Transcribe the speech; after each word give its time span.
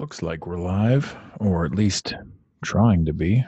Looks 0.00 0.22
like 0.22 0.46
we're 0.46 0.56
live, 0.56 1.14
or 1.40 1.66
at 1.66 1.74
least 1.74 2.14
trying 2.64 3.04
to 3.04 3.12
be. 3.12 3.44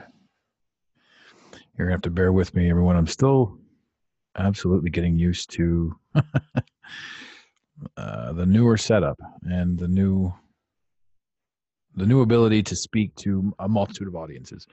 You're 1.78 1.86
gonna 1.86 1.92
have 1.92 2.02
to 2.02 2.10
bear 2.10 2.30
with 2.30 2.54
me, 2.54 2.68
everyone. 2.68 2.94
I'm 2.94 3.06
still 3.06 3.56
absolutely 4.36 4.90
getting 4.90 5.18
used 5.18 5.48
to 5.52 5.98
uh, 7.96 8.34
the 8.34 8.44
newer 8.44 8.76
setup 8.76 9.18
and 9.44 9.78
the 9.78 9.88
new 9.88 10.30
the 11.96 12.04
new 12.04 12.20
ability 12.20 12.62
to 12.64 12.76
speak 12.76 13.14
to 13.14 13.54
a 13.58 13.66
multitude 13.66 14.08
of 14.08 14.14
audiences. 14.14 14.66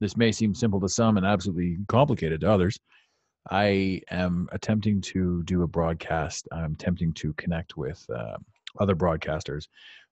This 0.00 0.16
may 0.16 0.32
seem 0.32 0.52
simple 0.52 0.80
to 0.80 0.88
some 0.88 1.16
and 1.16 1.24
absolutely 1.24 1.78
complicated 1.86 2.40
to 2.40 2.50
others. 2.50 2.76
I 3.48 4.02
am 4.10 4.48
attempting 4.50 5.00
to 5.02 5.44
do 5.44 5.62
a 5.62 5.68
broadcast. 5.68 6.48
I'm 6.50 6.72
attempting 6.72 7.12
to 7.14 7.32
connect 7.34 7.76
with 7.76 8.04
uh, 8.12 8.36
other 8.80 8.96
broadcasters. 8.96 9.68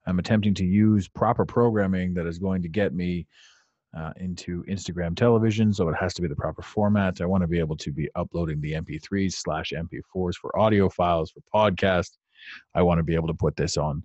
I'm 0.09 0.19
attempting 0.19 0.55
to 0.55 0.65
use 0.65 1.07
proper 1.07 1.45
programming 1.45 2.15
that 2.15 2.27
is 2.27 2.39
going 2.39 2.63
to 2.63 2.69
get 2.69 2.95
me 2.95 3.27
uh, 3.95 4.13
into 4.17 4.65
Instagram 4.65 5.15
television. 5.15 5.71
So 5.73 5.91
it 5.91 5.97
has 5.97 6.15
to 6.15 6.23
be 6.23 6.29
the 6.29 6.37
proper 6.37 6.63
format. 6.63 7.21
I 7.21 7.27
want 7.27 7.43
to 7.43 7.47
be 7.47 7.59
able 7.59 7.77
to 7.77 7.93
be 7.93 8.09
uploading 8.15 8.59
the 8.63 8.73
MP3s 8.73 9.35
slash 9.35 9.73
MP4s 9.77 10.37
for 10.37 10.59
audio 10.59 10.89
files 10.89 11.31
for 11.31 11.43
podcasts. 11.55 12.17
I 12.75 12.81
want 12.81 12.99
to 12.99 13.03
be 13.03 13.15
able 13.15 13.29
to 13.29 13.35
put 13.35 13.55
this 13.55 13.77
on 13.77 14.03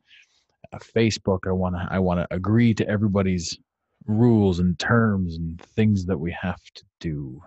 uh, 0.74 0.80
Facebook. 0.80 1.48
I 1.48 1.52
want 1.52 1.76
to 1.76 1.88
I 1.90 2.00
want 2.00 2.20
to 2.20 2.36
agree 2.36 2.74
to 2.74 2.88
everybody's 2.88 3.58
rules 4.06 4.60
and 4.60 4.78
terms 4.78 5.38
and 5.38 5.62
things 5.62 6.06
that 6.08 6.18
we 6.18 6.32
have 6.32 6.62
to 6.76 6.84
do 7.00 7.42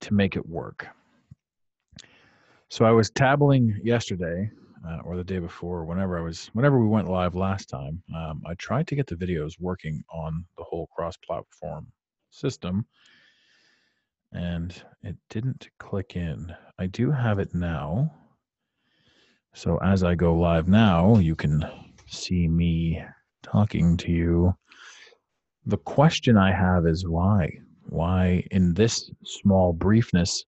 to 0.00 0.12
make 0.12 0.36
it 0.36 0.46
work. 0.46 0.86
So 2.68 2.84
I 2.84 2.90
was 2.90 3.10
tabling 3.10 3.78
yesterday 3.82 4.50
uh, 4.86 4.98
or 5.04 5.16
the 5.16 5.24
day 5.24 5.38
before, 5.38 5.84
whenever 5.84 6.18
I 6.18 6.22
was, 6.22 6.50
whenever 6.52 6.78
we 6.78 6.86
went 6.86 7.08
live 7.08 7.34
last 7.34 7.68
time, 7.68 8.02
um, 8.14 8.42
I 8.46 8.54
tried 8.54 8.86
to 8.88 8.96
get 8.96 9.06
the 9.06 9.16
videos 9.16 9.60
working 9.60 10.02
on 10.12 10.44
the 10.56 10.64
whole 10.64 10.88
cross-platform 10.94 11.86
system, 12.30 12.86
and 14.32 14.74
it 15.02 15.16
didn't 15.30 15.68
click 15.78 16.16
in. 16.16 16.54
I 16.78 16.86
do 16.86 17.10
have 17.10 17.38
it 17.38 17.54
now, 17.54 18.12
so 19.54 19.78
as 19.78 20.02
I 20.02 20.14
go 20.14 20.34
live 20.34 20.68
now, 20.68 21.16
you 21.16 21.36
can 21.36 21.64
see 22.06 22.48
me 22.48 23.02
talking 23.42 23.96
to 23.98 24.10
you. 24.10 24.54
The 25.66 25.78
question 25.78 26.36
I 26.36 26.52
have 26.52 26.86
is 26.86 27.08
why? 27.08 27.50
Why, 27.88 28.44
in 28.50 28.74
this 28.74 29.10
small 29.24 29.72
briefness, 29.72 30.44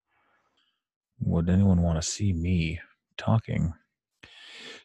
would 1.21 1.49
anyone 1.49 1.81
want 1.83 2.03
to 2.03 2.07
see 2.07 2.33
me 2.33 2.79
talking? 3.17 3.73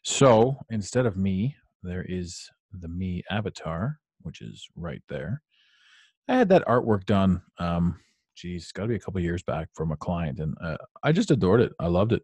So 0.04 0.58
instead 0.70 1.06
of 1.06 1.18
me, 1.18 1.56
there 1.84 2.06
is 2.08 2.50
the 2.72 2.88
me 2.88 3.24
avatar, 3.30 4.00
which 4.22 4.42
is 4.42 4.68
right 4.76 5.02
there. 5.10 5.42
I 6.28 6.36
had 6.36 6.50
that 6.50 6.66
artwork 6.66 7.06
done. 7.06 7.42
Um, 7.60 8.00
geez, 8.36 8.72
got 8.72 8.84
to 8.84 8.88
be 8.88 8.96
a 8.96 9.00
couple 9.00 9.22
years 9.22 9.44
back 9.44 9.70
from 9.74 9.92
a 9.92 9.98
client, 9.98 10.40
and 10.40 10.56
uh, 10.64 10.78
I 11.04 11.12
just 11.12 11.32
adored 11.32 11.62
it. 11.62 11.74
I 11.80 11.88
loved 11.88 12.14
it. 12.14 12.24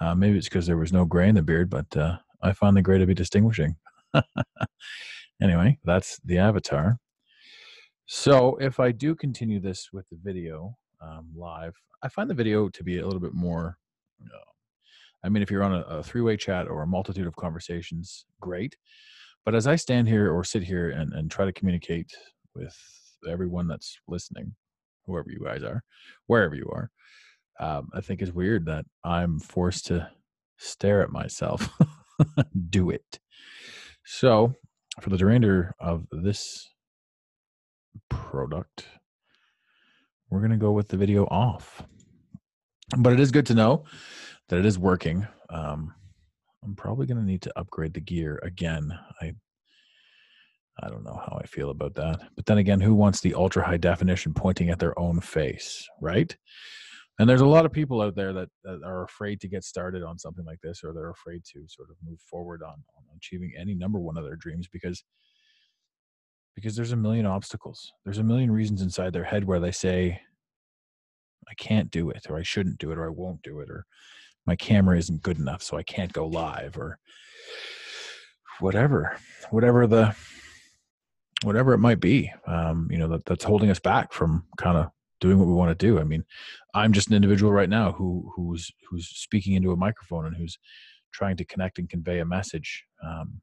Uh, 0.00 0.14
maybe 0.14 0.38
it's 0.38 0.48
because 0.48 0.66
there 0.66 0.76
was 0.76 0.92
no 0.92 1.04
gray 1.04 1.28
in 1.28 1.34
the 1.34 1.42
beard, 1.42 1.70
but 1.70 1.94
uh, 1.96 2.16
I 2.42 2.52
find 2.52 2.76
the 2.76 2.82
gray 2.82 2.98
to 2.98 3.06
be 3.06 3.14
distinguishing. 3.14 3.76
anyway, 5.42 5.78
that's 5.84 6.18
the 6.24 6.38
avatar. 6.38 6.98
So 8.06 8.56
if 8.56 8.80
I 8.80 8.92
do 8.92 9.14
continue 9.14 9.60
this 9.60 9.90
with 9.92 10.08
the 10.10 10.18
video 10.20 10.76
um, 11.00 11.28
live, 11.36 11.74
I 12.02 12.08
find 12.08 12.28
the 12.28 12.34
video 12.34 12.68
to 12.68 12.82
be 12.82 12.98
a 12.98 13.04
little 13.04 13.20
bit 13.20 13.34
more 13.34 13.76
uh, 14.24 14.49
I 15.24 15.28
mean, 15.28 15.42
if 15.42 15.50
you're 15.50 15.62
on 15.62 15.74
a, 15.74 15.80
a 15.82 16.02
three 16.02 16.22
way 16.22 16.36
chat 16.36 16.68
or 16.68 16.82
a 16.82 16.86
multitude 16.86 17.26
of 17.26 17.36
conversations, 17.36 18.24
great. 18.40 18.76
But 19.44 19.54
as 19.54 19.66
I 19.66 19.76
stand 19.76 20.08
here 20.08 20.32
or 20.32 20.44
sit 20.44 20.62
here 20.62 20.90
and, 20.90 21.12
and 21.12 21.30
try 21.30 21.44
to 21.44 21.52
communicate 21.52 22.10
with 22.54 22.76
everyone 23.28 23.68
that's 23.68 23.98
listening, 24.08 24.54
whoever 25.06 25.30
you 25.30 25.40
guys 25.44 25.62
are, 25.62 25.82
wherever 26.26 26.54
you 26.54 26.70
are, 26.72 26.90
um, 27.58 27.88
I 27.94 28.00
think 28.00 28.22
it's 28.22 28.32
weird 28.32 28.66
that 28.66 28.86
I'm 29.04 29.38
forced 29.38 29.86
to 29.86 30.10
stare 30.58 31.02
at 31.02 31.10
myself 31.10 31.68
do 32.70 32.90
it. 32.90 33.18
So, 34.04 34.54
for 35.00 35.10
the 35.10 35.24
remainder 35.24 35.74
of 35.78 36.06
this 36.10 36.68
product, 38.08 38.86
we're 40.30 40.40
going 40.40 40.50
to 40.50 40.56
go 40.56 40.72
with 40.72 40.88
the 40.88 40.96
video 40.96 41.24
off. 41.26 41.82
But 42.96 43.12
it 43.12 43.20
is 43.20 43.30
good 43.30 43.46
to 43.46 43.54
know 43.54 43.84
that 44.50 44.58
it 44.58 44.66
is 44.66 44.78
working. 44.78 45.26
Um, 45.48 45.94
I'm 46.62 46.74
probably 46.74 47.06
going 47.06 47.18
to 47.18 47.24
need 47.24 47.42
to 47.42 47.58
upgrade 47.58 47.94
the 47.94 48.00
gear 48.00 48.38
again. 48.42 48.92
I 49.22 49.32
I 50.82 50.88
don't 50.88 51.04
know 51.04 51.20
how 51.26 51.38
I 51.42 51.46
feel 51.46 51.70
about 51.70 51.94
that. 51.96 52.20
But 52.36 52.46
then 52.46 52.58
again, 52.58 52.80
who 52.80 52.94
wants 52.94 53.20
the 53.20 53.34
ultra 53.34 53.62
high 53.62 53.76
definition 53.76 54.32
pointing 54.32 54.70
at 54.70 54.78
their 54.78 54.98
own 54.98 55.20
face, 55.20 55.86
right? 56.00 56.34
And 57.18 57.28
there's 57.28 57.42
a 57.42 57.46
lot 57.46 57.66
of 57.66 57.72
people 57.72 58.00
out 58.00 58.14
there 58.14 58.32
that, 58.32 58.48
that 58.64 58.80
are 58.82 59.04
afraid 59.04 59.42
to 59.42 59.48
get 59.48 59.62
started 59.62 60.02
on 60.02 60.18
something 60.18 60.46
like 60.46 60.60
this, 60.62 60.80
or 60.82 60.94
they're 60.94 61.10
afraid 61.10 61.42
to 61.52 61.64
sort 61.68 61.90
of 61.90 61.96
move 62.02 62.18
forward 62.20 62.62
on, 62.62 62.72
on 62.72 63.04
achieving 63.14 63.52
any 63.60 63.74
number 63.74 63.98
one 63.98 64.16
of 64.16 64.24
their 64.24 64.36
dreams 64.36 64.68
because 64.72 65.04
because 66.56 66.74
there's 66.76 66.92
a 66.92 66.96
million 66.96 67.26
obstacles. 67.26 67.92
There's 68.04 68.18
a 68.18 68.24
million 68.24 68.50
reasons 68.50 68.80
inside 68.80 69.12
their 69.12 69.24
head 69.24 69.44
where 69.44 69.60
they 69.60 69.70
say, 69.72 70.20
I 71.48 71.54
can't 71.54 71.90
do 71.90 72.10
it, 72.10 72.26
or 72.28 72.38
I 72.38 72.42
shouldn't 72.42 72.78
do 72.78 72.90
it, 72.90 72.98
or 72.98 73.06
I 73.06 73.10
won't 73.10 73.42
do 73.42 73.60
it, 73.60 73.68
or 73.70 73.84
my 74.46 74.56
camera 74.56 74.98
isn't 74.98 75.22
good 75.22 75.38
enough 75.38 75.62
so 75.62 75.76
i 75.76 75.82
can't 75.82 76.12
go 76.12 76.26
live 76.26 76.76
or 76.76 76.98
whatever 78.60 79.16
whatever 79.50 79.86
the 79.86 80.14
whatever 81.42 81.72
it 81.72 81.78
might 81.78 82.00
be 82.00 82.30
um, 82.46 82.88
you 82.90 82.98
know 82.98 83.08
that, 83.08 83.24
that's 83.24 83.44
holding 83.44 83.70
us 83.70 83.80
back 83.80 84.12
from 84.12 84.44
kind 84.58 84.76
of 84.76 84.88
doing 85.20 85.38
what 85.38 85.46
we 85.46 85.52
want 85.52 85.70
to 85.70 85.86
do. 85.86 85.98
I 85.98 86.04
mean 86.04 86.24
i'm 86.74 86.92
just 86.92 87.08
an 87.08 87.14
individual 87.14 87.52
right 87.52 87.68
now 87.68 87.92
who 87.92 88.30
who's 88.34 88.70
who's 88.88 89.08
speaking 89.08 89.54
into 89.54 89.72
a 89.72 89.76
microphone 89.76 90.26
and 90.26 90.36
who's 90.36 90.58
trying 91.12 91.36
to 91.36 91.44
connect 91.44 91.78
and 91.78 91.88
convey 91.88 92.20
a 92.20 92.24
message 92.24 92.84
um, 93.04 93.40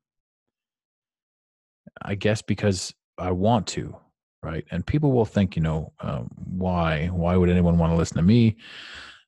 i 2.03 2.15
guess 2.15 2.41
because 2.41 2.93
i 3.17 3.31
want 3.31 3.67
to 3.67 3.95
right? 4.43 4.65
And 4.71 4.85
people 4.85 5.11
will 5.11 5.25
think 5.25 5.55
you 5.55 5.61
know 5.61 5.93
um, 5.99 6.29
why 6.35 7.07
why 7.07 7.35
would 7.35 7.49
anyone 7.49 7.77
want 7.77 7.91
to 7.91 7.97
listen 7.97 8.17
to 8.17 8.23
me 8.23 8.57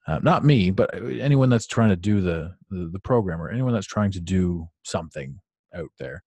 uh, 0.10 0.20
not 0.24 0.44
me, 0.44 0.72
but 0.72 0.94
uh, 0.96 1.06
anyone 1.06 1.50
that's 1.50 1.68
trying 1.68 1.90
to 1.90 1.96
do 1.96 2.20
the, 2.20 2.56
the, 2.72 2.90
the 2.92 3.00
program 3.00 3.40
or 3.40 3.50
anyone 3.50 3.74
that's 3.74 3.86
trying 3.86 4.12
to 4.12 4.20
do 4.20 4.68
something 4.82 5.40
out 5.76 5.92
there. 6.00 6.24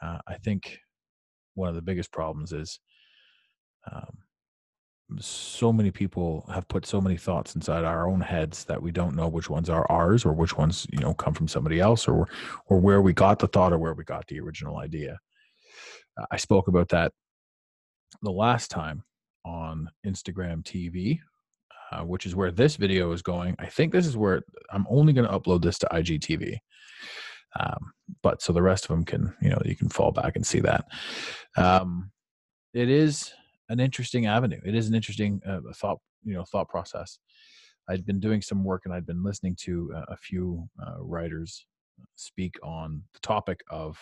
Uh, 0.00 0.18
I 0.28 0.34
think 0.34 0.78
one 1.54 1.68
of 1.68 1.74
the 1.74 1.82
biggest 1.82 2.12
problems 2.12 2.52
is 2.52 2.78
um, 3.90 4.16
so 5.18 5.72
many 5.72 5.90
people 5.90 6.48
have 6.52 6.68
put 6.68 6.86
so 6.86 7.00
many 7.00 7.16
thoughts 7.16 7.56
inside 7.56 7.84
our 7.84 8.08
own 8.08 8.20
heads 8.20 8.64
that 8.66 8.80
we 8.80 8.92
don't 8.92 9.16
know 9.16 9.26
which 9.26 9.50
ones 9.50 9.68
are 9.68 9.90
ours 9.90 10.24
or 10.24 10.32
which 10.32 10.56
ones 10.56 10.86
you 10.92 11.00
know 11.00 11.12
come 11.12 11.34
from 11.34 11.48
somebody 11.48 11.80
else 11.80 12.06
or 12.06 12.28
or 12.66 12.78
where 12.78 13.02
we 13.02 13.12
got 13.12 13.40
the 13.40 13.48
thought 13.48 13.72
or 13.72 13.78
where 13.78 13.94
we 13.94 14.04
got 14.04 14.24
the 14.28 14.38
original 14.38 14.78
idea. 14.78 15.18
I 16.30 16.36
spoke 16.36 16.68
about 16.68 16.90
that 16.90 17.12
the 18.22 18.30
last 18.30 18.70
time 18.70 19.02
on 19.44 19.90
Instagram 20.06 20.62
TV 20.62 21.18
uh, 21.90 22.02
which 22.02 22.26
is 22.26 22.34
where 22.34 22.50
this 22.50 22.76
video 22.76 23.12
is 23.12 23.22
going. 23.22 23.56
I 23.58 23.66
think 23.66 23.92
this 23.92 24.06
is 24.06 24.16
where 24.16 24.42
I'm 24.72 24.86
only 24.88 25.12
going 25.12 25.28
to 25.28 25.38
upload 25.38 25.62
this 25.62 25.78
to 25.78 25.88
IGTV. 25.92 26.58
Um, 27.58 27.92
but 28.22 28.42
so 28.42 28.52
the 28.52 28.62
rest 28.62 28.84
of 28.84 28.88
them 28.88 29.04
can, 29.04 29.34
you 29.42 29.50
know, 29.50 29.60
you 29.64 29.74
can 29.74 29.88
fall 29.88 30.12
back 30.12 30.36
and 30.36 30.46
see 30.46 30.60
that. 30.60 30.86
Um, 31.56 32.12
it 32.72 32.88
is 32.88 33.32
an 33.68 33.80
interesting 33.80 34.26
avenue. 34.26 34.60
It 34.64 34.74
is 34.74 34.88
an 34.88 34.94
interesting 34.94 35.40
uh, 35.46 35.60
thought, 35.74 35.98
you 36.24 36.34
know, 36.34 36.44
thought 36.44 36.68
process. 36.68 37.18
I'd 37.88 38.06
been 38.06 38.20
doing 38.20 38.40
some 38.40 38.62
work 38.62 38.82
and 38.84 38.94
I'd 38.94 39.06
been 39.06 39.24
listening 39.24 39.56
to 39.62 39.92
a, 39.96 40.12
a 40.12 40.16
few 40.16 40.68
uh, 40.80 41.02
writers 41.02 41.66
speak 42.14 42.54
on 42.62 43.02
the 43.14 43.20
topic 43.20 43.60
of 43.68 43.98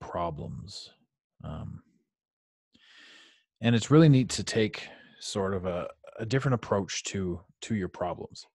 problems. 0.00 0.90
Um, 1.42 1.82
and 3.60 3.74
it's 3.74 3.90
really 3.90 4.08
neat 4.08 4.30
to 4.30 4.44
take 4.44 4.88
sort 5.20 5.54
of 5.54 5.66
a, 5.66 5.88
a 6.20 6.26
different 6.26 6.54
approach 6.54 7.02
to 7.04 7.40
to 7.62 7.74
your 7.74 7.88
problems. 7.88 8.46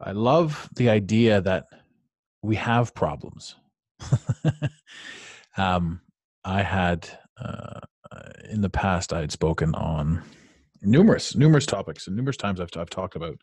I 0.00 0.12
love 0.12 0.68
the 0.76 0.90
idea 0.90 1.40
that 1.40 1.64
we 2.42 2.54
have 2.56 2.94
problems. 2.94 3.56
um, 5.56 6.00
I 6.44 6.62
had 6.62 7.08
uh, 7.40 7.80
in 8.48 8.60
the 8.60 8.70
past 8.70 9.12
I 9.12 9.20
had 9.20 9.32
spoken 9.32 9.74
on 9.74 10.22
numerous 10.82 11.34
numerous 11.34 11.66
topics 11.66 12.06
and 12.06 12.14
numerous 12.14 12.36
times 12.36 12.60
I've 12.60 12.70
I've 12.76 12.90
talked 12.90 13.16
about 13.16 13.36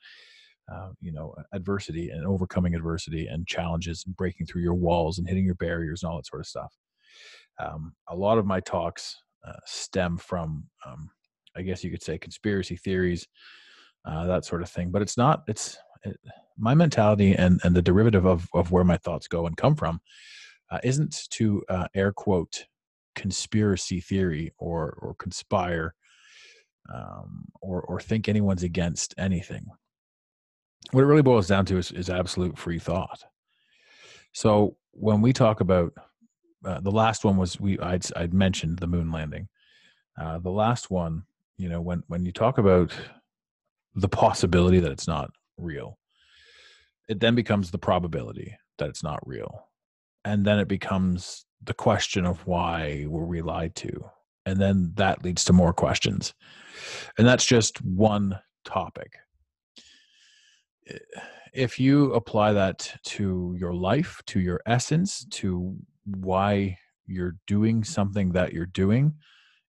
uh, 0.72 0.90
you 1.02 1.12
know 1.12 1.36
adversity 1.54 2.10
and 2.10 2.26
overcoming 2.26 2.76
adversity 2.76 3.28
and 3.28 3.48
challenges 3.48 4.04
and 4.06 4.16
breaking 4.16 4.46
through 4.46 4.62
your 4.62 4.76
walls 4.76 5.20
and 5.20 5.28
hitting 5.28 5.46
your 5.46 5.56
barriers 5.56 6.04
and 6.04 6.12
all 6.12 6.18
that 6.18 6.28
sort 6.28 6.42
of 6.42 6.48
stuff. 6.48 6.74
Um, 7.60 7.94
a 8.10 8.16
lot 8.16 8.38
of 8.38 8.46
my 8.46 8.60
talks 8.60 9.18
uh, 9.48 9.60
stem 9.66 10.18
from 10.18 10.66
um, 10.86 11.10
I 11.56 11.62
guess 11.62 11.84
you 11.84 11.92
could 11.92 12.04
say 12.04 12.18
conspiracy 12.18 12.76
theories, 12.76 13.28
uh, 14.06 14.26
that 14.28 14.46
sort 14.46 14.62
of 14.62 14.70
thing. 14.70 14.92
But 14.92 15.02
it's 15.02 15.18
not. 15.18 15.44
It's 15.48 15.78
it, 16.04 16.18
my 16.58 16.74
mentality 16.74 17.34
and 17.34 17.60
and 17.64 17.76
the 17.76 17.82
derivative 17.82 18.26
of 18.26 18.48
of 18.54 18.72
where 18.72 18.84
my 18.84 18.98
thoughts 18.98 19.28
go 19.28 19.48
and 19.48 19.58
come 19.58 19.76
from 19.76 20.00
uh, 20.72 20.80
isn't 20.84 21.28
to 21.32 21.64
uh, 21.70 21.88
air 21.94 22.12
quote 22.12 22.66
conspiracy 23.16 24.00
theory 24.00 24.54
or 24.58 24.98
or 25.02 25.16
conspire 25.16 25.96
um, 26.94 27.46
or 27.62 27.82
or 27.82 28.00
think 28.00 28.28
anyone's 28.28 28.64
against 28.64 29.14
anything. 29.18 29.66
What 30.92 31.02
it 31.02 31.08
really 31.08 31.24
boils 31.24 31.48
down 31.48 31.66
to 31.66 31.78
is, 31.78 31.92
is 31.92 32.10
absolute 32.10 32.58
free 32.58 32.80
thought. 32.80 33.24
So 34.34 34.78
when 34.92 35.22
we 35.22 35.34
talk 35.34 35.62
about 35.62 35.94
uh, 36.64 36.80
the 36.82 36.92
last 36.92 37.24
one 37.24 37.38
was 37.38 37.60
we 37.60 37.80
I'd, 37.80 38.06
I'd 38.16 38.34
mentioned 38.34 38.80
the 38.80 38.88
moon 38.88 39.12
landing. 39.12 39.48
Uh, 40.20 40.40
the 40.40 40.52
last 40.52 40.90
one, 40.90 41.24
you 41.58 41.70
know, 41.70 41.82
when 41.82 42.04
when 42.08 42.26
you 42.26 42.32
talk 42.32 42.58
about 42.58 42.92
the 43.96 44.10
possibility 44.10 44.80
that 44.80 44.92
it's 44.92 45.08
not 45.08 45.32
real, 45.58 45.98
it 47.08 47.20
then 47.20 47.36
becomes 47.36 47.72
the 47.72 47.78
probability 47.78 48.58
that 48.78 48.90
it's 48.90 49.04
not 49.04 49.26
real, 49.26 49.70
and 50.24 50.46
then 50.46 50.60
it 50.60 50.68
becomes 50.68 51.46
the 51.64 51.74
question 51.74 52.26
of 52.26 52.46
why 52.46 53.06
were 53.08 53.26
we 53.26 53.42
lied 53.42 53.76
to, 53.76 54.10
and 54.46 54.60
then 54.60 54.92
that 54.96 55.24
leads 55.24 55.44
to 55.46 55.54
more 55.54 55.74
questions, 55.74 56.34
and 57.18 57.28
that's 57.28 57.46
just 57.46 57.82
one 57.84 58.38
topic. 58.66 59.14
If 61.54 61.80
you 61.80 62.14
apply 62.14 62.52
that 62.54 62.94
to 63.06 63.56
your 63.58 63.74
life, 63.74 64.22
to 64.28 64.42
your 64.42 64.60
essence, 64.66 65.26
to 65.32 65.76
why 66.04 66.78
you're 67.08 67.38
doing 67.48 67.84
something 67.84 68.34
that 68.34 68.52
you're 68.52 68.66
doing 68.66 69.14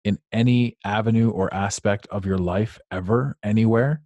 in 0.04 0.18
any 0.32 0.76
avenue 0.84 1.30
or 1.30 1.52
aspect 1.52 2.06
of 2.10 2.24
your 2.24 2.38
life 2.38 2.78
ever, 2.90 3.36
anywhere, 3.42 4.02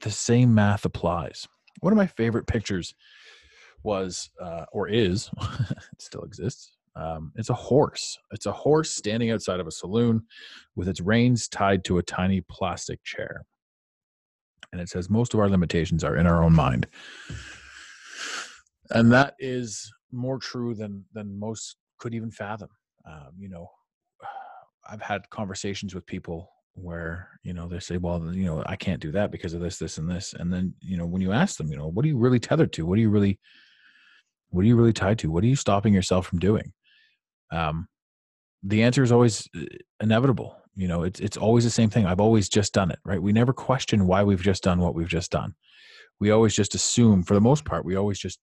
the 0.00 0.10
same 0.10 0.54
math 0.54 0.84
applies. 0.84 1.46
One 1.80 1.92
of 1.92 1.96
my 1.96 2.06
favorite 2.06 2.46
pictures 2.46 2.94
was, 3.82 4.30
uh, 4.40 4.64
or 4.72 4.88
is, 4.88 5.30
it 5.60 6.00
still 6.00 6.22
exists. 6.22 6.76
Um, 6.96 7.32
it's 7.36 7.50
a 7.50 7.54
horse. 7.54 8.18
It's 8.30 8.46
a 8.46 8.52
horse 8.52 8.90
standing 8.90 9.30
outside 9.30 9.60
of 9.60 9.66
a 9.66 9.72
saloon 9.72 10.22
with 10.76 10.88
its 10.88 11.00
reins 11.00 11.48
tied 11.48 11.84
to 11.84 11.98
a 11.98 12.02
tiny 12.02 12.40
plastic 12.40 13.02
chair. 13.04 13.44
And 14.72 14.80
it 14.80 14.88
says, 14.88 15.10
Most 15.10 15.34
of 15.34 15.40
our 15.40 15.48
limitations 15.48 16.04
are 16.04 16.16
in 16.16 16.26
our 16.26 16.42
own 16.42 16.52
mind. 16.52 16.86
And 18.90 19.12
that 19.12 19.34
is 19.38 19.92
more 20.12 20.38
true 20.38 20.74
than 20.74 21.04
than 21.12 21.38
most 21.38 21.76
could 21.98 22.14
even 22.14 22.30
fathom. 22.30 22.68
Um, 23.06 23.32
you 23.38 23.48
know, 23.48 23.68
I've 24.88 25.02
had 25.02 25.28
conversations 25.30 25.94
with 25.94 26.06
people 26.06 26.50
where 26.74 27.28
you 27.42 27.52
know 27.52 27.68
they 27.68 27.78
say, 27.78 27.96
"Well, 27.96 28.34
you 28.34 28.44
know, 28.44 28.62
I 28.66 28.76
can't 28.76 29.00
do 29.00 29.12
that 29.12 29.30
because 29.30 29.54
of 29.54 29.60
this, 29.60 29.78
this, 29.78 29.98
and 29.98 30.10
this," 30.10 30.34
and 30.34 30.52
then 30.52 30.74
you 30.80 30.96
know 30.96 31.06
when 31.06 31.22
you 31.22 31.32
ask 31.32 31.56
them, 31.56 31.68
you 31.68 31.76
know, 31.76 31.88
what 31.88 32.04
are 32.04 32.08
you 32.08 32.18
really 32.18 32.40
tethered 32.40 32.72
to? 32.74 32.86
What 32.86 32.98
are 32.98 33.02
you 33.02 33.10
really, 33.10 33.38
what 34.50 34.62
are 34.62 34.68
you 34.68 34.76
really 34.76 34.92
tied 34.92 35.18
to? 35.20 35.30
What 35.30 35.44
are 35.44 35.48
you 35.48 35.56
stopping 35.56 35.94
yourself 35.94 36.26
from 36.26 36.38
doing? 36.38 36.72
Um, 37.50 37.88
the 38.62 38.82
answer 38.82 39.02
is 39.02 39.12
always 39.12 39.48
uh, 39.56 39.64
inevitable. 40.00 40.56
You 40.74 40.88
know, 40.88 41.04
it's 41.04 41.20
it's 41.20 41.36
always 41.36 41.64
the 41.64 41.70
same 41.70 41.90
thing. 41.90 42.06
I've 42.06 42.20
always 42.20 42.48
just 42.48 42.72
done 42.72 42.90
it, 42.90 42.98
right? 43.04 43.22
We 43.22 43.32
never 43.32 43.52
question 43.52 44.06
why 44.06 44.24
we've 44.24 44.42
just 44.42 44.62
done 44.62 44.80
what 44.80 44.94
we've 44.94 45.08
just 45.08 45.30
done. 45.30 45.54
We 46.20 46.30
always 46.30 46.54
just 46.54 46.74
assume, 46.74 47.22
for 47.22 47.34
the 47.34 47.40
most 47.40 47.64
part, 47.64 47.84
we 47.84 47.96
always 47.96 48.18
just 48.18 48.40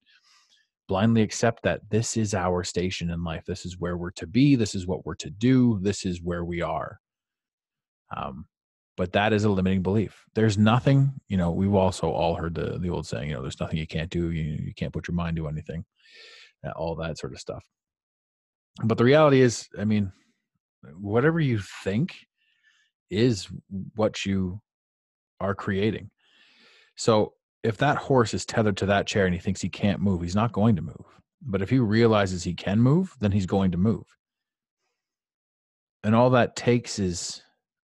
blindly 0.92 1.22
accept 1.22 1.64
that 1.64 1.80
this 1.90 2.18
is 2.18 2.34
our 2.34 2.66
station 2.66 3.12
in 3.12 3.24
life. 3.24 3.46
This 3.46 3.66
is 3.66 3.80
where 3.80 3.96
we're 3.96 4.12
to 4.12 4.28
be. 4.28 4.58
This 4.58 4.76
is 4.76 4.86
what 4.86 5.06
we're 5.06 5.16
to 5.16 5.30
do. 5.30 5.80
This 5.82 6.06
is 6.06 6.22
where 6.22 6.44
we 6.44 6.62
are. 6.62 7.00
Um, 8.14 8.46
but 8.98 9.14
that 9.14 9.32
is 9.32 9.46
a 9.46 9.50
limiting 9.50 9.84
belief. 9.84 10.26
There's 10.36 10.58
nothing, 10.58 11.14
you 11.30 11.38
know, 11.38 11.52
we've 11.52 11.74
also 11.74 12.10
all 12.10 12.36
heard 12.36 12.56
the, 12.56 12.78
the 12.78 12.90
old 12.90 13.08
saying, 13.08 13.30
you 13.30 13.36
know, 13.36 13.42
there's 13.42 13.62
nothing 13.62 13.80
you 13.80 13.88
can't 13.88 14.10
do. 14.10 14.32
You, 14.32 14.44
you 14.66 14.74
can't 14.76 14.92
put 14.92 15.08
your 15.08 15.16
mind 15.16 15.38
to 15.38 15.48
anything, 15.48 15.86
all 16.76 16.96
that 16.96 17.18
sort 17.18 17.32
of 17.32 17.40
stuff. 17.40 17.64
But 18.84 18.98
the 18.98 19.06
reality 19.06 19.40
is, 19.40 19.70
I 19.80 19.86
mean, 19.86 20.12
whatever 21.00 21.40
you 21.40 21.62
think 21.86 22.18
is 23.10 23.48
what 23.96 24.26
you 24.26 24.60
are 25.40 25.56
creating. 25.56 26.10
So 26.98 27.36
if 27.64 27.78
that 27.78 27.98
horse 27.98 28.34
is 28.34 28.46
tethered 28.46 28.78
to 28.78 28.86
that 28.88 29.08
chair 29.08 29.26
and 29.26 29.34
he 29.34 29.40
thinks 29.40 29.62
he 29.62 29.70
can't 29.70 30.02
move, 30.02 30.22
he's 30.22 30.36
not 30.36 30.52
going 30.52 30.76
to 30.76 30.82
move. 30.82 31.06
But 31.42 31.62
if 31.62 31.70
he 31.70 31.80
realizes 31.80 32.44
he 32.44 32.54
can 32.54 32.80
move, 32.80 33.16
then 33.20 33.32
he's 33.32 33.46
going 33.46 33.72
to 33.72 33.78
move. 33.78 34.06
And 36.04 36.16
all 36.16 36.32
that 36.32 36.56
takes 36.56 36.98
is 37.00 37.42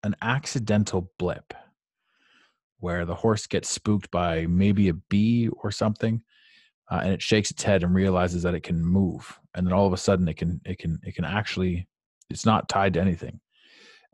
an 0.04 0.16
accidental 0.22 1.12
blip 1.18 1.54
where 2.80 3.06
the 3.06 3.16
horse 3.16 3.48
gets 3.48 3.70
spooked 3.70 4.12
by 4.12 4.46
maybe 4.48 4.90
a 4.90 4.94
bee 4.94 5.50
or 5.50 5.72
something 5.72 6.22
uh, 6.90 7.02
and 7.04 7.12
it 7.12 7.22
shakes 7.22 7.52
its 7.52 7.64
head 7.64 7.84
and 7.84 7.94
realizes 7.94 8.44
that 8.44 8.56
it 8.56 8.64
can 8.64 8.84
move 8.84 9.40
and 9.56 9.66
then 9.66 9.74
all 9.74 9.88
of 9.88 9.94
a 9.94 9.98
sudden 9.98 10.28
it 10.28 10.38
can 10.38 10.62
it 10.64 10.78
can 10.78 11.00
it 11.04 11.16
can 11.16 11.26
actually 11.26 11.88
it's 12.30 12.46
not 12.46 12.70
tied 12.70 12.94
to 12.94 13.02
anything 13.02 13.40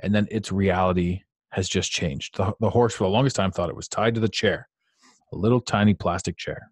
and 0.01 0.15
then 0.15 0.27
its 0.31 0.51
reality 0.51 1.21
has 1.51 1.67
just 1.69 1.91
changed 1.91 2.37
the, 2.37 2.53
the 2.61 2.69
horse 2.69 2.93
for 2.93 3.03
the 3.03 3.09
longest 3.09 3.35
time 3.35 3.51
thought 3.51 3.69
it 3.69 3.75
was 3.75 3.87
tied 3.87 4.15
to 4.15 4.21
the 4.21 4.29
chair 4.29 4.67
a 5.31 5.35
little 5.35 5.61
tiny 5.61 5.93
plastic 5.93 6.37
chair. 6.37 6.71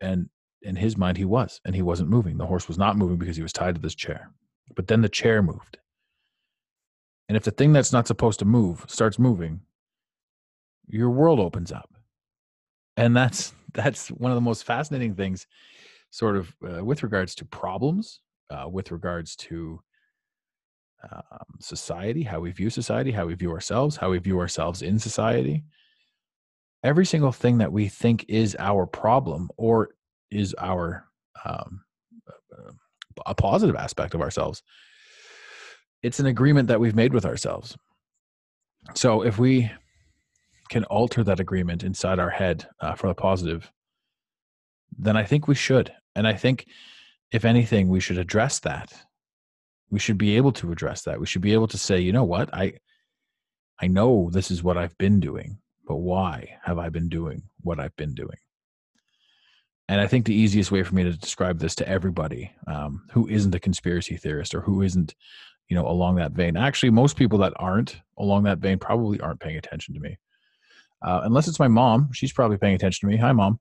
And 0.00 0.28
in 0.62 0.76
his 0.76 0.96
mind, 0.96 1.16
he 1.16 1.24
was, 1.24 1.60
and 1.64 1.74
he 1.74 1.82
wasn't 1.82 2.10
moving. 2.10 2.38
The 2.38 2.46
horse 2.46 2.68
was 2.68 2.78
not 2.78 2.96
moving 2.96 3.18
because 3.18 3.36
he 3.36 3.42
was 3.42 3.52
tied 3.52 3.74
to 3.74 3.80
this 3.80 3.94
chair. 3.94 4.30
But 4.74 4.88
then 4.88 5.02
the 5.02 5.08
chair 5.08 5.42
moved. 5.42 5.78
And 7.28 7.36
if 7.36 7.44
the 7.44 7.50
thing 7.50 7.72
that's 7.72 7.92
not 7.92 8.06
supposed 8.06 8.38
to 8.40 8.44
move 8.44 8.84
starts 8.88 9.18
moving, 9.18 9.60
your 10.86 11.10
world 11.10 11.40
opens 11.40 11.72
up. 11.72 11.90
And 12.96 13.16
that's 13.16 13.54
that's 13.74 14.08
one 14.08 14.30
of 14.30 14.36
the 14.36 14.40
most 14.40 14.64
fascinating 14.64 15.14
things, 15.14 15.46
sort 16.10 16.36
of 16.36 16.54
uh, 16.62 16.84
with 16.84 17.02
regards 17.02 17.34
to 17.36 17.44
problems, 17.44 18.20
uh, 18.50 18.68
with 18.68 18.92
regards 18.92 19.34
to 19.34 19.80
um, 21.10 21.58
society, 21.58 22.22
how 22.22 22.40
we 22.40 22.52
view 22.52 22.70
society, 22.70 23.10
how 23.10 23.26
we 23.26 23.34
view 23.34 23.50
ourselves, 23.50 23.96
how 23.96 24.10
we 24.10 24.18
view 24.18 24.38
ourselves 24.38 24.82
in 24.82 24.98
society 24.98 25.64
every 26.84 27.06
single 27.06 27.32
thing 27.32 27.58
that 27.58 27.72
we 27.72 27.88
think 27.88 28.24
is 28.28 28.56
our 28.60 28.86
problem 28.86 29.50
or 29.56 29.90
is 30.30 30.54
our 30.58 31.06
um, 31.44 31.80
a 33.26 33.34
positive 33.34 33.74
aspect 33.74 34.14
of 34.14 34.20
ourselves 34.20 34.62
it's 36.04 36.20
an 36.20 36.26
agreement 36.26 36.68
that 36.68 36.78
we've 36.78 36.94
made 36.94 37.14
with 37.14 37.24
ourselves. 37.24 37.78
So 38.94 39.22
if 39.22 39.38
we 39.38 39.70
can 40.68 40.84
alter 40.84 41.24
that 41.24 41.40
agreement 41.40 41.82
inside 41.82 42.18
our 42.18 42.28
head 42.28 42.68
uh, 42.80 42.94
for 42.94 43.08
the 43.08 43.14
positive 43.14 43.70
then 44.96 45.16
i 45.16 45.24
think 45.24 45.48
we 45.48 45.54
should. 45.56 45.92
And 46.14 46.28
i 46.28 46.34
think 46.34 46.66
if 47.32 47.44
anything 47.44 47.88
we 47.88 48.00
should 48.00 48.18
address 48.18 48.60
that. 48.60 48.92
We 49.90 49.98
should 49.98 50.18
be 50.18 50.36
able 50.36 50.52
to 50.52 50.72
address 50.72 51.02
that. 51.02 51.20
We 51.20 51.26
should 51.26 51.42
be 51.42 51.52
able 51.52 51.68
to 51.68 51.78
say 51.78 51.98
you 52.00 52.12
know 52.12 52.24
what? 52.24 52.52
I 52.52 52.74
i 53.80 53.86
know 53.88 54.30
this 54.30 54.50
is 54.50 54.62
what 54.62 54.78
i've 54.78 54.96
been 54.98 55.18
doing 55.18 55.58
but 55.86 55.96
why 55.96 56.58
have 56.64 56.78
I 56.78 56.88
been 56.88 57.08
doing 57.08 57.42
what 57.60 57.80
I've 57.80 57.96
been 57.96 58.14
doing? 58.14 58.38
And 59.88 60.00
I 60.00 60.06
think 60.06 60.24
the 60.24 60.34
easiest 60.34 60.72
way 60.72 60.82
for 60.82 60.94
me 60.94 61.04
to 61.04 61.12
describe 61.12 61.58
this 61.58 61.74
to 61.76 61.88
everybody 61.88 62.50
um, 62.66 63.02
who 63.12 63.28
isn't 63.28 63.54
a 63.54 63.60
conspiracy 63.60 64.16
theorist 64.16 64.54
or 64.54 64.62
who 64.62 64.80
isn't, 64.80 65.14
you 65.68 65.76
know, 65.76 65.86
along 65.86 66.16
that 66.16 66.32
vein. 66.32 66.56
Actually, 66.56 66.90
most 66.90 67.16
people 67.16 67.38
that 67.40 67.52
aren't 67.56 68.00
along 68.18 68.44
that 68.44 68.58
vein 68.58 68.78
probably 68.78 69.20
aren't 69.20 69.40
paying 69.40 69.58
attention 69.58 69.92
to 69.94 70.00
me. 70.00 70.16
Uh, 71.02 71.20
unless 71.24 71.48
it's 71.48 71.58
my 71.58 71.68
mom, 71.68 72.08
she's 72.12 72.32
probably 72.32 72.56
paying 72.56 72.74
attention 72.74 73.06
to 73.06 73.14
me. 73.14 73.20
Hi, 73.20 73.32
mom. 73.32 73.60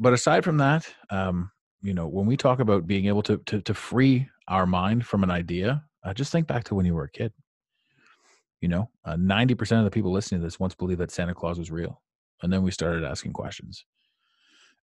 But 0.00 0.14
aside 0.14 0.42
from 0.42 0.56
that, 0.56 0.92
um, 1.10 1.52
you 1.82 1.94
know, 1.94 2.08
when 2.08 2.26
we 2.26 2.36
talk 2.36 2.58
about 2.58 2.86
being 2.86 3.06
able 3.06 3.22
to 3.22 3.38
to, 3.46 3.60
to 3.62 3.74
free 3.74 4.28
our 4.48 4.66
mind 4.66 5.06
from 5.06 5.22
an 5.22 5.30
idea, 5.30 5.84
uh, 6.04 6.12
just 6.12 6.32
think 6.32 6.48
back 6.48 6.64
to 6.64 6.74
when 6.74 6.86
you 6.86 6.94
were 6.94 7.04
a 7.04 7.10
kid. 7.10 7.32
You 8.60 8.68
know, 8.68 8.90
uh, 9.04 9.14
90% 9.14 9.78
of 9.78 9.84
the 9.84 9.90
people 9.90 10.12
listening 10.12 10.40
to 10.40 10.46
this 10.46 10.60
once 10.60 10.74
believed 10.74 11.00
that 11.00 11.10
Santa 11.10 11.34
Claus 11.34 11.58
was 11.58 11.70
real. 11.70 12.02
And 12.42 12.52
then 12.52 12.62
we 12.62 12.70
started 12.70 13.04
asking 13.04 13.32
questions. 13.32 13.84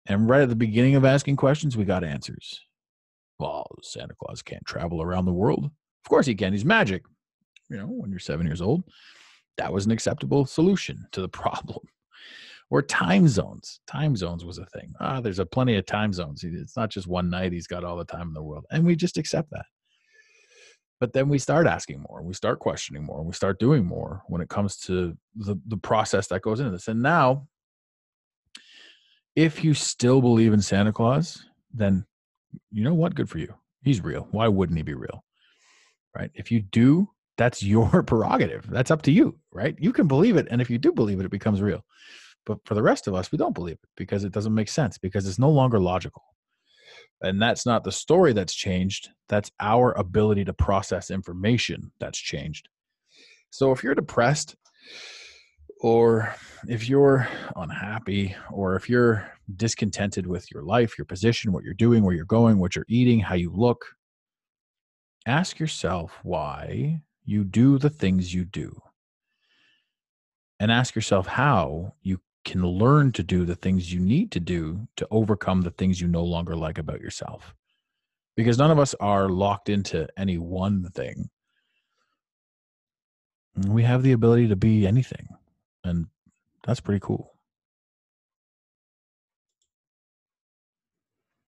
And 0.07 0.29
right 0.29 0.43
at 0.43 0.49
the 0.49 0.57
beginning 0.57 0.95
of 0.95 1.05
asking 1.05 1.37
questions, 1.37 1.77
we 1.77 1.85
got 1.85 2.05
answers. 2.05 2.61
Well, 3.39 3.67
Santa 3.83 4.15
Claus 4.15 4.41
can't 4.41 4.65
travel 4.65 5.03
around 5.03 5.25
the 5.25 5.33
world. 5.33 5.65
Of 5.65 6.09
course 6.09 6.27
he 6.27 6.35
can. 6.35 6.53
He's 6.53 6.65
magic. 6.65 7.03
You 7.69 7.77
know, 7.79 7.87
when 7.87 8.11
you're 8.11 8.19
seven 8.21 8.47
years 8.47 8.63
old, 8.63 8.85
that 9.59 9.73
was 9.73 9.85
an 9.85 9.93
acceptable 9.93 10.47
solution 10.47 11.07
to 11.13 11.21
the 11.21 11.29
problem. 11.45 11.81
Or 12.71 12.83
time 12.83 13.29
zones. 13.29 13.81
Time 13.87 14.17
zones 14.17 14.45
was 14.45 14.59
a 14.59 14.67
thing. 14.67 14.93
Ah, 15.01 15.21
there's 15.21 15.39
a 15.39 15.47
plenty 15.47 15.77
of 15.77 15.87
time 15.87 16.13
zones. 16.13 16.43
It's 16.43 16.77
not 16.77 16.91
just 16.91 17.07
one 17.07 17.31
night 17.31 17.53
he's 17.53 17.69
got 17.69 17.85
all 17.85 17.97
the 17.97 18.05
time 18.05 18.29
in 18.29 18.35
the 18.35 18.43
world. 18.43 18.65
And 18.71 18.85
we 18.85 18.97
just 18.97 19.19
accept 19.19 19.51
that 19.51 19.67
but 21.01 21.13
then 21.13 21.29
we 21.29 21.39
start 21.39 21.67
asking 21.67 22.05
more 22.09 22.23
we 22.23 22.35
start 22.35 22.59
questioning 22.59 23.05
more 23.05 23.19
and 23.19 23.27
we 23.27 23.33
start 23.33 23.59
doing 23.59 23.85
more 23.85 24.23
when 24.27 24.41
it 24.41 24.49
comes 24.49 24.77
to 24.77 25.17
the, 25.35 25.59
the 25.67 25.77
process 25.77 26.27
that 26.29 26.43
goes 26.43 26.61
into 26.61 26.73
this 26.73 26.89
and 26.89 27.03
now 27.03 27.47
if 29.35 29.63
you 29.63 29.75
still 29.75 30.21
believe 30.21 30.53
in 30.53 30.61
santa 30.61 30.93
claus 30.93 31.45
then 31.73 32.05
you 32.71 32.83
know 32.83 32.95
what? 32.95 33.15
Good 33.15 33.29
for 33.29 33.39
you. 33.39 33.55
He's 33.83 34.03
real. 34.03 34.29
Why 34.31 34.49
wouldn't 34.49 34.77
he 34.77 34.83
be 34.83 34.95
real? 34.95 35.25
Right? 36.15 36.31
If 36.35 36.51
you 36.51 36.61
do 36.61 37.11
that's 37.39 37.63
your 37.63 38.03
prerogative. 38.03 38.69
That's 38.69 38.91
up 38.91 39.03
to 39.03 39.13
you 39.13 39.39
right? 39.53 39.77
You 39.79 39.93
can 39.93 40.07
believe 40.07 40.37
it 40.37 40.49
and 40.51 40.61
if 40.61 40.71
you 40.71 40.79
do 40.79 40.93
believe 40.93 41.21
it 41.21 41.27
it 41.27 41.31
becomes 41.31 41.63
real. 41.63 41.85
But 42.45 42.59
for 42.65 42.75
the 42.75 42.83
rest 42.83 43.09
of 43.09 43.15
us, 43.15 43.33
we 43.33 43.39
don't 43.39 43.55
believe 43.55 43.79
it 43.83 43.89
because 43.97 44.23
it 44.23 44.31
doesn't 44.31 44.55
make 44.55 44.69
sense, 44.69 44.99
because 44.99 45.27
it's 45.27 45.39
no 45.39 45.51
longer 45.51 45.81
logical. 45.81 46.23
And 47.23 47.41
that's 47.41 47.65
not 47.65 47.85
the 47.85 47.93
story 47.93 48.33
that's 48.33 48.55
changed. 48.55 49.09
That's 49.29 49.51
our 49.61 49.93
ability 49.93 50.45
to 50.45 50.53
process 50.53 51.11
information 51.11 51.91
that's 51.99 52.19
changed. 52.19 52.69
So 53.51 53.73
if 53.73 53.83
you're 53.83 53.95
depressed, 53.95 54.55
or 55.81 56.35
if 56.69 56.89
you're 56.89 57.29
unhappy, 57.55 58.35
or 58.51 58.77
if 58.77 58.89
you're 58.89 59.31
discontented 59.57 60.27
with 60.27 60.51
your 60.53 60.63
life, 60.63 60.99
your 60.99 61.05
position, 61.05 61.53
what 61.53 61.65
you're 61.65 61.75
doing, 61.75 62.03
where 62.03 62.15
you're 62.15 62.25
going, 62.25 62.59
what 62.59 62.75
you're 62.75 62.87
eating, 62.89 63.21
how 63.21 63.35
you 63.35 63.51
look, 63.55 63.85
ask 65.27 65.59
yourself 65.59 66.19
why 66.23 67.03
you 67.25 67.45
do 67.45 67.79
the 67.79 67.91
things 67.91 68.33
you 68.33 68.45
do. 68.45 68.81
And 70.59 70.73
ask 70.73 70.95
yourself 70.95 71.27
how 71.27 71.93
you 72.01 72.21
can 72.47 72.65
learn 72.65 73.11
to 73.11 73.25
do 73.25 73.45
the 73.45 73.57
things 73.57 73.93
you 73.93 73.99
need 73.99 74.31
to 74.31 74.41
do 74.41 74.87
to 74.97 75.07
overcome 75.11 75.63
the 75.63 75.73
things 75.73 76.01
you 76.01 76.07
no 76.07 76.23
longer 76.23 76.57
like 76.57 76.79
about 76.79 77.01
yourself. 77.01 77.55
Because 78.37 78.57
none 78.57 78.71
of 78.71 78.79
us 78.79 78.95
are 79.01 79.29
locked 79.29 79.69
into 79.69 80.09
any 80.17 80.39
one 80.39 80.89
thing. 80.91 81.29
We 83.67 83.83
have 83.83 84.03
the 84.05 84.13
ability 84.13 84.49
to 84.49 84.57
be 84.57 84.87
anything. 84.87 85.29
And 85.83 86.07
that's 86.65 86.81
pretty 86.81 87.01
cool. 87.01 87.36